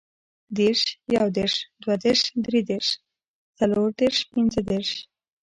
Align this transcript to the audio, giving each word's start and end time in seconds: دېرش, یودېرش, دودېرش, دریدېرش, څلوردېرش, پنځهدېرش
دېرش, 0.57 0.81
یودېرش, 1.15 1.55
دودېرش, 1.83 2.21
دریدېرش, 2.43 2.87
څلوردېرش, 3.57 4.17
پنځهدېرش 4.31 4.89